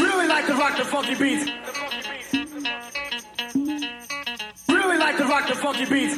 Really 0.00 0.26
like 0.26 0.46
to 0.46 0.54
rock 0.54 0.76
the 0.76 0.84
funky 0.84 1.14
beats. 1.14 1.48
Really 4.68 4.98
like 4.98 5.16
to 5.16 5.24
rock 5.26 5.48
the 5.48 5.54
funky 5.54 5.84
beats. 5.84 6.16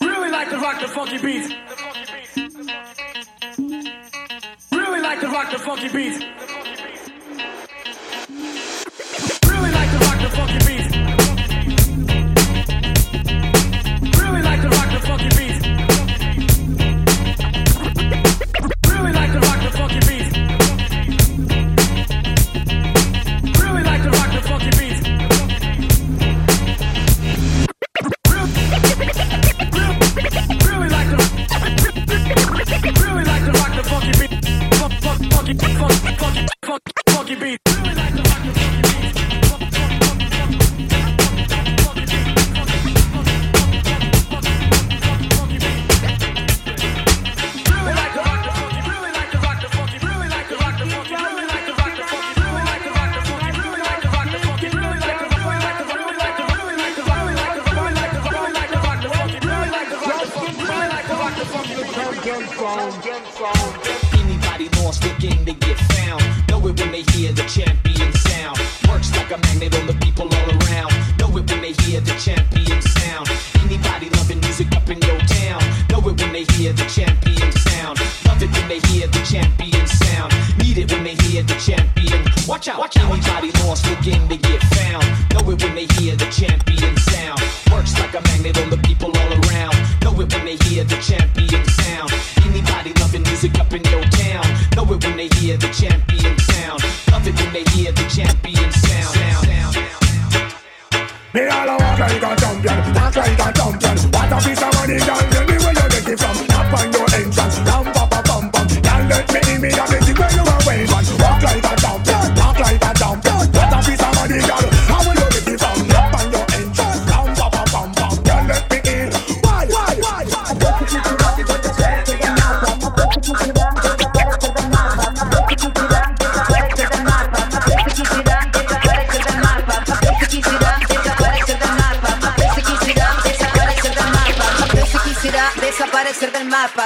Really 0.00 0.30
like 0.30 0.48
to 0.48 0.56
rock 0.58 0.80
the 0.80 0.88
funky 0.88 1.18
beats. 1.18 1.54
Really 4.72 5.00
like 5.00 5.20
to 5.20 5.28
rock 5.28 5.50
the 5.50 5.58
funky 5.58 5.88
beats. 5.88 6.41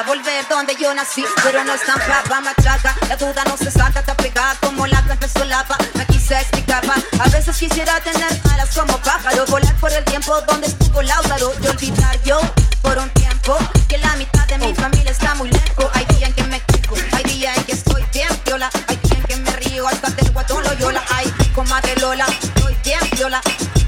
volver 0.03 0.47
donde 0.49 0.77
yo 0.77 0.93
nací, 0.95 1.25
pero 1.43 1.65
no 1.65 1.73
estampa, 1.75 2.41
machaca. 2.41 2.95
La 3.09 3.17
duda 3.17 3.45
no 3.47 3.57
se 3.57 3.71
saca, 3.71 4.01
está 4.01 4.17
pegada 4.17 4.55
como 4.61 4.87
la 4.87 5.01
planta 5.03 5.29
solapa. 5.29 5.77
Aquí 6.01 6.19
se 6.19 6.35
explicaba. 6.35 6.95
A 7.19 7.29
veces 7.31 7.57
quisiera 7.57 7.99
tener 8.01 8.29
alas 8.53 8.77
como 8.77 8.97
pájaro, 8.99 9.47
volar 9.47 9.75
por 9.77 9.93
el 9.93 10.05
tiempo 10.05 10.41
donde 10.43 10.67
estuvo 10.67 11.03
Lázaro 11.03 11.53
y 11.63 11.67
olvidar 11.69 12.23
yo 12.25 12.41
por 12.83 12.99
un 12.99 13.09
tiempo 13.11 13.57
que 13.89 13.99
la 13.99 14.15
mitad 14.17 14.47
de 14.47 14.59
mi 14.59 14.75
familia 14.75 15.11
está 15.11 15.35
muy 15.35 15.51
lejos. 15.51 15.87
Hay 15.95 16.05
días 16.07 16.31
en 16.31 16.35
que 16.35 16.45
me 16.45 16.57
explico, 16.57 16.95
hay 17.13 17.25
días 17.25 17.57
en 17.57 17.65
que 17.65 17.73
estoy 17.73 18.05
bien 18.13 18.29
viola, 18.45 18.71
hay 18.89 18.97
días 18.97 19.19
en 19.19 19.23
que 19.25 19.37
me 19.37 19.51
río 19.57 19.89
al 19.89 19.95
hasta 19.95 20.11
del 20.11 20.31
guatón 20.33 20.63
Loyola. 20.65 21.03
Ay, 21.11 21.33
comadre 21.55 21.95
Lola, 22.01 22.27
estoy 22.27 22.77
bien 22.85 23.01
viola, 23.13 23.41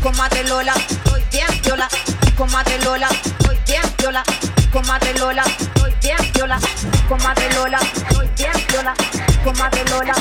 comadre 0.02 0.44
Lola, 0.44 0.74
estoy 0.88 1.22
bien 1.30 1.60
viola, 1.62 1.88
comadre 2.36 2.78
Lola, 2.82 3.08
estoy 3.08 3.58
bien 3.66 3.82
viola, 3.98 4.24
comadre 4.72 5.14
Lola. 5.14 5.44
Lola, 6.48 6.60
comadre 7.08 7.46
Lola, 7.56 7.78
soy 8.10 8.26
bien 8.34 8.52
Lola, 8.72 8.94
comadre 9.44 9.84
Lola. 9.90 10.14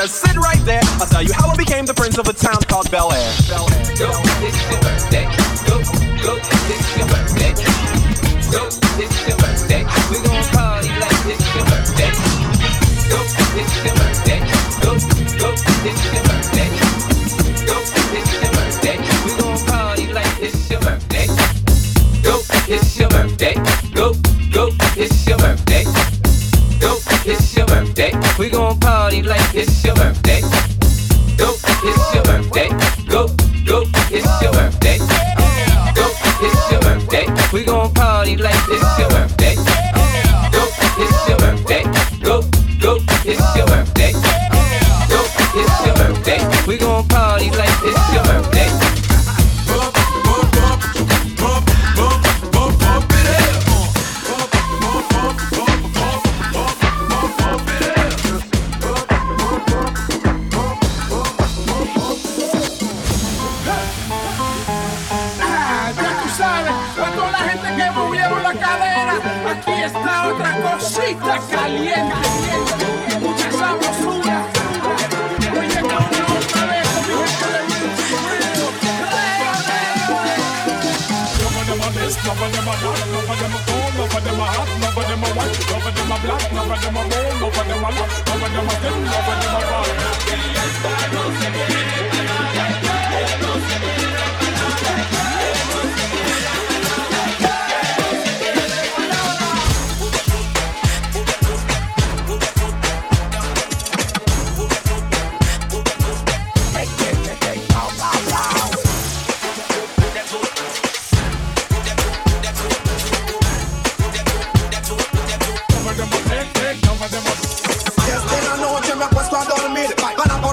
Just 0.00 0.24
sit 0.24 0.34
right 0.36 0.64
there. 0.64 0.80
I'll 0.98 1.06
tell 1.06 1.22
you 1.22 1.34
how 1.34 1.50
I 1.50 1.56
became 1.56 1.84
the 1.84 1.92
prince 1.92 2.16
of 2.16 2.26
a 2.26 2.32
town 2.32 2.62
called 2.62 2.90
Bel 2.90 3.12
Air. 3.12 3.34
Bel 3.50 3.70
Air. 3.70 3.84
Bel 3.98 4.14
-Air. 4.14 4.99
We 28.40 28.48
gon' 28.48 28.80
party 28.80 29.22
like 29.22 29.54
it's 29.54 29.84
your 29.84 29.94
birthday. 29.94 30.29
Pista 70.90 71.38
caliente, 71.48 72.14
mucha 73.20 73.52
sabrosura. 73.52 74.46
Hoy 75.56 75.66
llega 75.68 75.82
una 75.82 76.24
otra 76.38 76.66
vez 76.66 76.88
con 77.04 77.16
mi 77.16 77.76
gente 77.78 78.26
de 78.50 78.90
None 81.38 81.56
of 81.56 81.66
them 81.66 81.80
are 81.82 81.92
this, 81.94 82.14
none 82.24 82.42
of 82.42 82.50
them 82.52 82.68
are 82.68 82.78
that, 82.82 82.98
none 83.12 83.30
of 83.30 83.38
them 83.38 83.54
are 83.54 83.64
cold, 83.66 83.94
none 83.94 84.16
of 84.16 84.24
them 84.24 84.40
are 84.40 84.50
hot, 84.50 84.68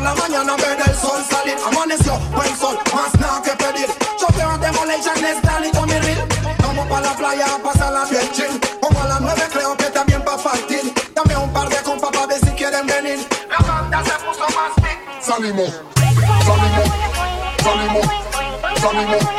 la 0.07 0.15
mañana 0.15 0.55
ver 0.55 0.77
el 0.87 0.95
sol 0.95 1.21
salir. 1.29 1.57
Amaneció 1.67 2.17
buen 2.35 2.55
sol, 2.57 2.77
más 2.93 3.13
nada 3.19 3.41
que 3.41 3.51
pedir. 3.51 3.89
A 4.39 4.57
Demolition, 4.57 5.25
Stan 5.25 5.65
y 5.65 5.71
Tommy 5.71 5.99
Real 5.99 6.27
Vamos 6.59 6.87
pa' 6.87 7.01
la 7.01 7.13
playa 7.15 7.45
a 7.55 7.57
pasarla 7.57 8.05
bien 8.05 8.29
chill. 8.31 8.59
Como 8.79 9.01
a 9.01 9.07
las 9.07 9.21
nueve 9.21 9.41
creo 9.51 9.75
que 9.75 9.85
también 9.85 10.23
pa' 10.23 10.37
partir. 10.37 10.93
Dame 11.15 11.35
un 11.35 11.51
par 11.51 11.67
de 11.69 11.77
compas 11.77 12.11
pa' 12.11 12.25
ver 12.27 12.39
si 12.39 12.51
quieren 12.51 12.85
venir. 12.85 13.27
La 13.49 13.57
banda 13.67 14.03
se 14.03 14.11
puso 14.25 14.45
más 14.57 14.73
big. 14.77 14.97
Salimos, 15.21 15.71
salimos, 16.45 16.89
salimos, 17.63 18.05
salimos, 18.79 19.36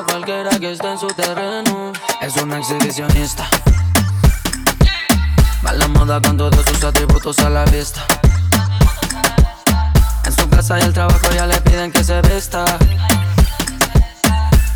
cualquiera 0.00 0.50
que 0.58 0.72
esté 0.72 0.90
en 0.90 0.98
su 0.98 1.06
terreno. 1.08 1.92
Es 2.20 2.36
una 2.36 2.58
exhibicionista. 2.58 3.48
Va 5.64 5.72
la 5.72 5.88
moda 5.88 6.20
con 6.20 6.36
todos 6.36 6.64
sus 6.66 6.82
atributos 6.82 7.38
a 7.40 7.50
la 7.50 7.64
vista. 7.66 8.00
En 10.24 10.32
su 10.32 10.48
casa 10.48 10.78
y 10.78 10.82
el 10.82 10.92
trabajo 10.92 11.28
ya 11.34 11.46
le 11.46 11.60
piden 11.60 11.92
que 11.92 12.02
se 12.02 12.20
vista. 12.22 12.64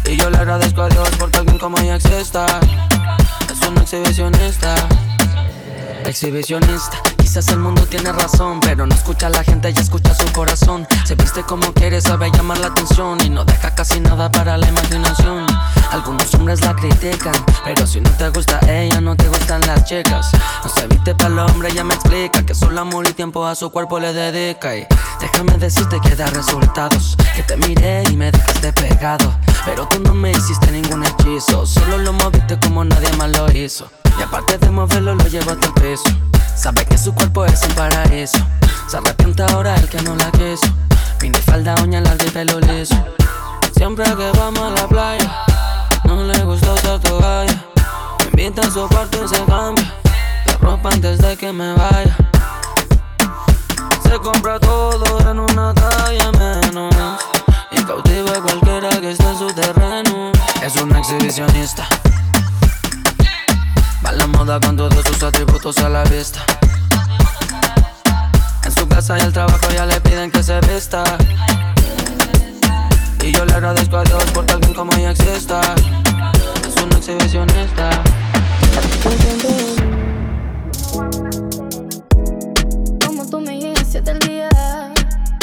Y 0.05 0.17
yo 0.17 0.31
le 0.31 0.39
agradezco 0.39 0.83
a 0.83 0.89
Dios 0.89 1.09
porque 1.19 1.39
alguien 1.39 1.59
como 1.59 1.79
ella 1.79 1.97
exista. 1.97 2.47
Es 3.51 3.69
una 3.69 3.83
exhibicionista. 3.83 4.75
Exhibicionista, 6.05 6.99
quizás 7.37 7.53
el 7.53 7.59
mundo 7.59 7.83
tiene 7.83 8.13
razón, 8.13 8.61
pero 8.61 8.87
no 8.87 8.95
escucha 8.95 9.27
a 9.27 9.31
la 9.31 9.45
gente 9.45 9.69
y 9.71 9.79
escucha 9.79 10.15
su 10.15 10.33
corazón. 10.33 10.89
Se 11.05 11.15
viste 11.17 11.43
como 11.43 11.71
quiere, 11.75 12.01
sabe 12.01 12.31
llamar 12.31 12.57
la 12.61 12.69
atención 12.69 13.19
y 13.23 13.29
no 13.29 13.45
deja 13.45 13.75
casi 13.75 14.01
nada 14.01 14.33
para 14.33 14.57
la 14.57 14.67
imaginación. 14.67 15.45
Algunos 15.91 16.33
hombres 16.33 16.63
la 16.63 16.75
critican, 16.75 17.35
pero 17.63 17.87
si 17.87 18.01
no 18.01 18.09
te 18.13 18.31
gusta 18.31 18.59
ella, 18.67 19.03
no 19.03 19.15
te 19.17 19.29
gustan 19.29 19.61
las 19.67 19.85
chicas. 19.85 20.31
No 20.65 20.71
se 20.71 20.87
viste 20.87 21.15
para 21.15 21.29
el 21.29 21.39
hombre, 21.41 21.69
ella 21.73 21.85
me 21.85 21.93
explica 21.93 22.43
que 22.47 22.55
solo 22.55 22.81
amor 22.81 23.07
y 23.07 23.13
tiempo 23.13 23.45
a 23.45 23.55
su 23.55 23.71
cuerpo 23.71 24.01
le 24.01 24.15
dedica. 24.15 24.75
Y 24.75 24.87
déjame 25.21 25.59
decirte 25.59 26.01
que 26.01 26.17
da 26.17 26.29
resultados, 26.29 27.19
que 27.35 27.43
te 27.43 27.59
miré 27.59 28.05
y 28.05 28.17
me 28.17 28.33
dejaste 28.33 28.73
pegado. 28.73 29.31
Pero 29.67 29.87
tú 29.89 30.01
no 30.01 30.15
me 30.15 30.31
hiciste 30.31 30.73
ningún 30.73 31.05
hechizo, 31.05 31.67
solo 31.67 31.99
lo 31.99 32.15
moviste 32.15 32.59
como 32.61 32.83
nadie 32.83 33.13
más 33.19 33.29
lo 33.29 33.53
hizo. 33.53 33.91
Y 34.19 34.23
aparte 34.23 34.57
de 34.57 34.71
moverlo, 34.71 35.15
lo 35.15 35.27
llevo 35.27 35.51
hasta 35.51 35.67
el 35.67 35.73
peso. 35.75 36.36
Sabe 36.57 36.87
que 36.87 36.97
su 36.97 37.15
cuerpo 37.15 37.45
es 37.45 37.63
un 37.63 37.75
paraíso. 37.75 38.39
Se 38.89 38.97
arrepiente 38.97 39.43
ahora 39.43 39.75
el 39.77 39.89
que 39.89 40.01
no 40.03 40.17
la 40.17 40.31
quiso. 40.33 40.67
Mini 41.21 41.39
falda, 41.41 41.75
uña 41.83 42.01
larga 42.01 42.25
y 42.25 42.31
pelo 42.31 42.59
liso. 42.61 42.97
Siempre 43.77 44.05
que 44.05 44.31
vamos 44.39 44.61
a 44.61 44.71
la 44.71 44.89
playa, 44.89 45.45
no 46.05 46.25
le 46.25 46.43
gusta 46.45 46.73
usar 46.73 46.99
toalla. 47.01 47.65
Me 48.21 48.43
invita 48.43 48.63
a 48.63 48.71
su 48.71 48.89
cuarto 48.89 49.23
y 49.25 49.29
se 49.29 49.45
cambia 49.45 49.95
de 50.47 50.53
ropa 50.59 50.89
antes 50.89 51.19
de 51.19 51.37
que 51.37 51.53
me 51.53 51.75
vaya. 51.75 52.17
Se 54.03 54.19
compra 54.19 54.59
todo 54.59 55.31
en 55.31 55.39
una 55.39 55.75
talla 55.75 56.33
menos 56.33 56.95
y 57.71 57.83
cautiva 57.85 58.31
a 58.31 58.41
cualquiera 58.41 58.89
que 59.01 59.11
esté 59.11 59.29
en 59.29 59.39
su 59.39 59.47
terreno. 59.49 60.33
Es 60.63 60.75
una 60.77 60.99
exhibicionista. 61.01 61.87
La 64.17 64.27
moda 64.27 64.59
con 64.59 64.77
todos 64.77 65.05
sus 65.05 65.23
atributos 65.23 65.77
a 65.79 65.89
la 65.91 66.03
vista. 66.05 66.41
En 68.65 68.73
su 68.73 68.89
casa 68.89 69.19
y 69.19 69.21
el 69.21 69.33
trabajo 69.33 69.69
ya 69.75 69.85
le 69.85 70.01
piden 70.01 70.31
que 70.31 70.43
se 70.43 70.59
vista. 70.61 71.05
Y 73.23 73.33
yo 73.33 73.45
le 73.45 73.53
agradezco 73.53 73.99
a 73.99 74.05
Dios 74.05 74.25
porque 74.33 74.55
alguien 74.55 74.73
como 74.73 74.93
ella 74.95 75.11
exista. 75.11 75.61
Es 76.67 76.83
una 76.83 76.97
exhibicionista. 76.97 77.91
Como 83.07 83.27
tú 83.29 83.41
me 83.41 83.61
llegas 83.61 83.87
siete 83.91 84.13
el 84.13 84.19
día 84.21 84.49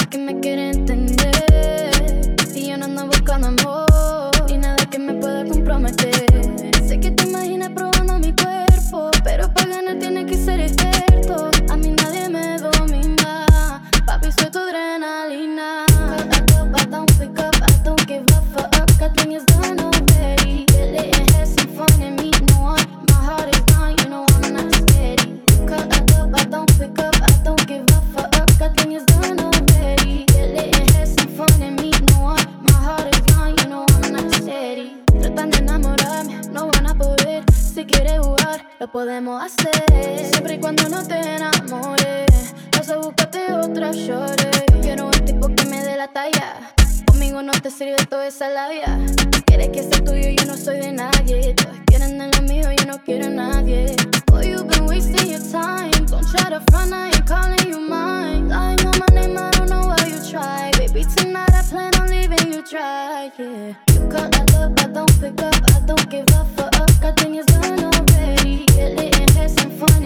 que 0.09 0.17
me 0.17 0.39
quiere 0.39 0.71
entender 0.71 1.02
me 46.23 46.31
dé 46.31 46.39
la 46.39 46.41
talla. 46.41 46.73
Conmigo 47.05 47.41
no 47.41 47.51
te 47.53 47.69
sirve 47.69 48.05
toda 48.05 48.27
esa 48.27 48.49
labia. 48.49 48.99
Quieres 49.45 49.69
que 49.69 49.83
sea 49.83 50.03
tuyo, 50.03 50.29
yo 50.29 50.45
no 50.45 50.57
soy 50.57 50.79
de 50.79 50.91
nadie. 50.91 51.53
Todos 51.53 51.77
quieren 51.85 52.17
de 52.17 52.27
lo 52.27 52.41
mío, 52.47 52.71
yo 52.71 52.85
no 52.85 52.97
quiero 53.03 53.27
a 53.27 53.29
nadie. 53.29 53.95
Boy, 54.27 54.47
you've 54.47 54.67
been 54.67 54.85
wasting 54.85 55.29
your 55.29 55.41
time. 55.51 55.91
Don't 56.07 56.25
try 56.31 56.49
to 56.49 56.61
front, 56.71 56.93
I 56.93 57.07
ain't 57.07 57.25
calling 57.27 57.67
you 57.67 57.79
mine. 57.79 58.49
Lying 58.49 58.85
on 58.85 58.99
my 58.99 59.07
name, 59.13 59.37
I 59.37 59.51
don't 59.51 59.69
know 59.69 59.85
why 59.87 59.97
you 60.07 60.19
try. 60.29 60.71
Baby, 60.77 61.05
tonight 61.15 61.53
I 61.53 61.61
plan 61.69 61.93
on 61.95 62.09
leaving 62.09 62.53
you 62.53 62.63
dry, 62.63 63.31
yeah. 63.37 63.73
You 63.93 64.07
cut 64.09 64.31
that 64.31 64.53
up, 64.55 64.79
I 64.79 64.87
don't 64.87 65.19
pick 65.19 65.41
up, 65.41 65.55
I 65.75 65.79
don't 65.85 66.09
give 66.09 66.27
a 66.29 66.45
fuck. 66.55 66.73
I 67.03 67.11
think 67.11 67.35
it's 67.35 67.45
done 67.53 67.83
already. 67.83 68.65
Get 68.67 68.95
lit 68.95 69.19
and 69.19 69.29
have 69.31 69.51
some 69.51 69.71
fun 69.71 70.03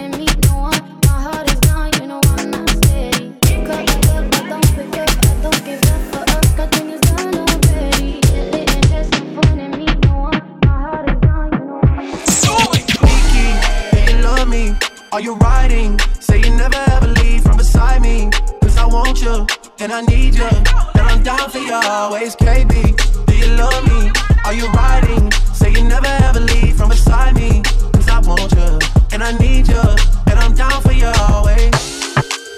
Are 15.18 15.20
you 15.20 15.34
riding? 15.34 15.98
Say 16.20 16.38
you 16.38 16.50
never 16.50 16.78
ever 16.92 17.08
leave 17.08 17.42
from 17.42 17.56
beside 17.56 18.02
me. 18.02 18.30
Cause 18.62 18.76
I 18.76 18.86
want 18.86 19.20
you, 19.20 19.48
and 19.80 19.90
I 19.90 20.00
need 20.02 20.36
you. 20.36 20.46
And 20.46 21.04
I'm 21.10 21.24
down 21.24 21.50
for 21.50 21.58
you 21.58 21.74
always, 21.74 22.36
KB. 22.36 23.26
Do 23.26 23.36
you 23.36 23.50
love 23.56 23.82
me? 23.88 24.12
Are 24.44 24.54
you 24.54 24.68
riding? 24.68 25.28
Say 25.52 25.72
you 25.72 25.82
never 25.82 26.06
ever 26.22 26.38
leave 26.38 26.76
from 26.76 26.90
beside 26.90 27.34
me. 27.34 27.62
Cause 27.94 28.08
I 28.08 28.20
want 28.20 28.52
you, 28.52 28.78
and 29.10 29.24
I 29.24 29.32
need 29.38 29.66
you. 29.66 29.82
And 30.30 30.38
I'm 30.38 30.54
down 30.54 30.80
for 30.82 30.92
you 30.92 31.10
always. 31.28 31.74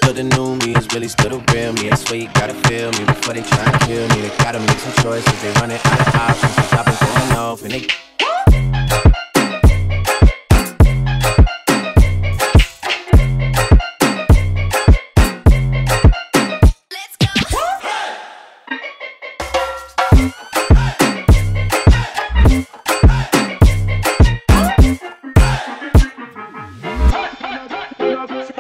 But 0.03 0.17
the 0.17 0.25
new 0.25 0.57
me 0.57 0.77
is 0.77 0.87
really 0.93 1.09
still 1.09 1.31
the 1.31 1.55
real 1.55 1.73
me. 1.73 1.91
I 1.91 1.95
swear 1.95 2.21
you 2.21 2.29
gotta 2.35 2.53
feel 2.69 2.93
me 2.93 3.07
before 3.07 3.33
they 3.33 3.43
try 3.43 3.65
and 3.65 3.81
kill 3.89 4.07
me. 4.09 4.29
They 4.29 4.37
gotta 4.37 4.61
make 4.61 4.81
some 4.81 4.93
choices. 5.03 5.41
They 5.41 5.51
running 5.63 5.81
out 5.83 6.01
of 6.09 6.15
options. 6.15 6.73
I've 6.75 6.85
been 6.85 7.09
going 7.09 7.39
off 7.39 7.63
and 7.63 7.73
they 7.73 9.30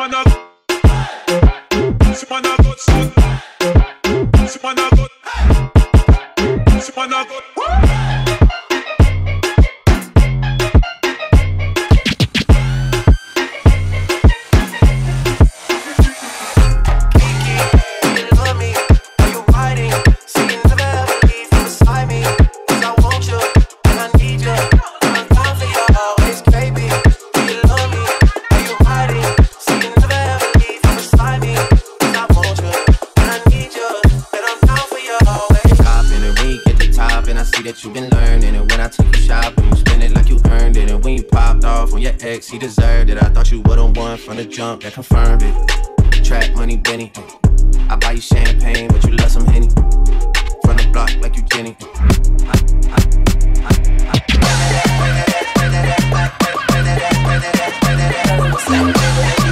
love 0.08 0.40
ex 42.22 42.48
he 42.48 42.58
deserved 42.58 43.10
it. 43.10 43.22
I 43.22 43.28
thought 43.28 43.50
you 43.50 43.62
the 43.62 43.84
one 43.84 44.18
from 44.18 44.36
the 44.36 44.44
jump 44.44 44.82
that 44.82 44.92
confirmed 44.92 45.42
it. 45.42 46.24
Track 46.24 46.54
money 46.54 46.76
Benny. 46.76 47.12
I 47.88 47.96
buy 47.96 48.12
you 48.12 48.20
champagne 48.20 48.88
but 48.88 49.04
you 49.04 49.12
love 49.16 49.30
some 49.30 49.46
Henny. 49.46 49.68
From 49.68 50.76
the 50.76 50.88
block 50.92 51.10
like 51.20 51.36
you 51.36 51.42
Jenny. 51.42 51.76
I 58.62 59.49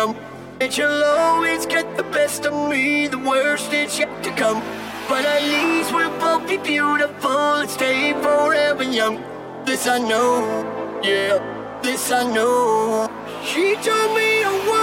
numb. 0.00 0.16
And 0.60 0.72
she'll 0.72 1.04
always 1.04 1.66
get 1.66 1.96
the 1.96 2.02
best 2.18 2.44
of 2.46 2.54
me. 2.70 3.08
The 3.08 3.18
worst 3.18 3.72
is 3.72 3.98
yet 3.98 4.12
to 4.24 4.30
come. 4.42 4.60
But 5.08 5.24
at 5.24 5.42
least 5.54 5.92
we'll 5.94 6.16
both 6.18 6.48
be 6.48 6.58
beautiful 6.58 7.60
and 7.60 7.68
stay 7.68 8.12
forever 8.24 8.84
young. 8.84 9.16
This 9.64 9.86
I 9.86 9.98
know, 9.98 10.34
yeah, 11.02 11.38
this 11.82 12.12
I 12.12 12.22
know. 12.34 13.08
She 13.48 13.74
told 13.86 14.10
me 14.16 14.30
to 14.44 14.52
worry 14.68 14.79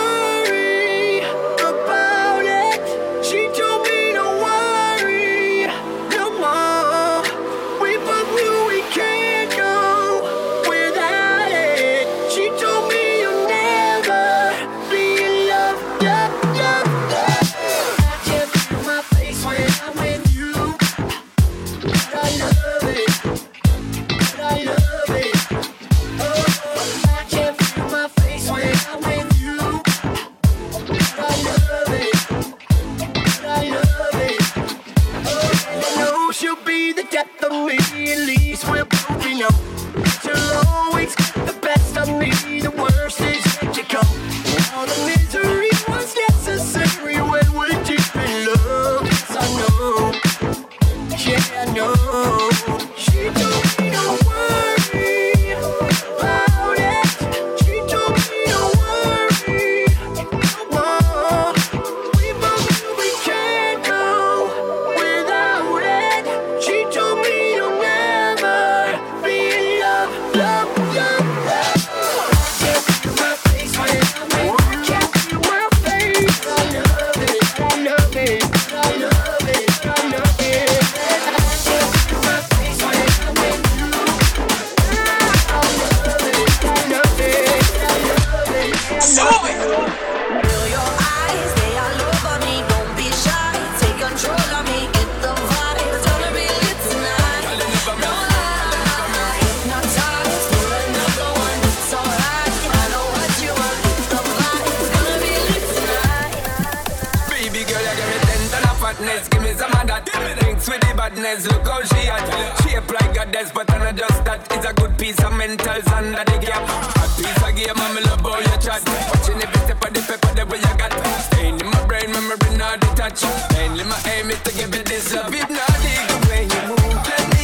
badness, 111.10 111.48
look 111.48 111.68
how 111.68 111.82
she 111.84 112.08
at. 112.08 112.62
Shape 112.62 112.92
like 112.92 113.32
desk, 113.32 113.54
but 113.54 113.72
I'm 113.72 113.80
not 113.80 113.96
just 113.96 114.24
that. 114.26 114.48
It's 114.52 114.66
a 114.66 114.74
good 114.74 114.98
piece 114.98 115.20
of 115.20 115.32
mentals 115.32 115.88
under 115.92 116.24
the 116.24 116.38
gap. 116.40 116.64
A 116.64 117.08
piece 117.16 117.44
of 117.44 117.56
game, 117.56 117.76
I'm 117.76 117.96
love 118.04 118.22
how 118.22 118.40
you 118.40 118.58
chat. 118.60 118.82
Watching 119.14 119.42
every 119.42 119.62
step 119.66 119.84
of 119.86 119.94
the 119.94 120.02
paper, 120.02 120.34
the 120.36 120.46
way 120.46 120.58
you 120.58 120.74
got. 120.78 120.94
Staying 121.32 121.60
in 121.60 121.68
my 121.68 121.86
brain, 121.88 122.12
memory 122.12 122.58
not 122.58 122.80
detached. 122.80 123.26
Mainly 123.54 123.84
my 123.84 124.00
aim 124.14 124.30
is 124.30 124.42
to 124.44 124.52
give 124.56 124.74
you 124.76 124.84
this 124.84 125.14
love. 125.14 125.34
If 125.34 125.50
not, 125.50 125.74
dig 125.82 126.04
the 126.08 126.28
way 126.30 126.44
you 126.44 126.68
move. 126.68 127.37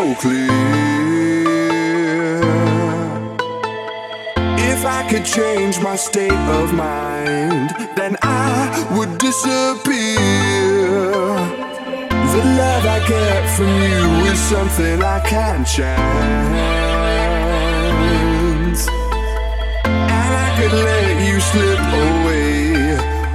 So 0.00 0.14
clear. 0.14 0.48
If 4.72 4.80
I 4.86 5.00
could 5.10 5.26
change 5.26 5.80
my 5.80 5.96
state 5.96 6.42
of 6.60 6.72
mind, 6.72 7.70
then 7.96 8.16
I 8.22 8.86
would 8.96 9.18
disappear. 9.18 10.20
The 12.34 12.42
love 12.62 12.84
I 12.96 12.98
get 13.14 13.42
from 13.56 13.72
you 13.88 14.06
is 14.32 14.40
something 14.54 15.02
I 15.02 15.20
can't 15.32 15.66
chance. 15.66 16.00
And 19.84 20.32
I 20.46 20.48
could 20.58 20.74
let 20.90 21.14
you 21.28 21.36
slip 21.50 21.82
away 22.06 22.54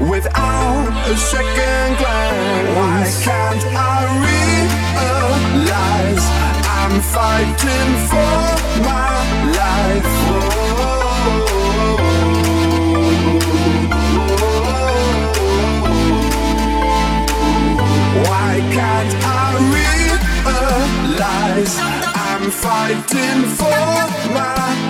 without 0.09 0.89
a 1.13 1.15
second 1.33 1.89
glance. 2.01 2.69
Why 2.77 2.99
can't 3.27 3.63
I 3.75 3.97
realize 4.23 4.44
I'm 6.95 7.01
fighting 7.01 7.91
for 8.07 8.37
my 8.79 9.19
life? 9.51 10.13
Why 18.23 18.51
can't 18.71 19.13
I 19.25 19.51
realize 21.17 21.75
I'm 22.15 22.49
fighting 22.49 23.43
for 23.57 23.89
my 24.33 24.84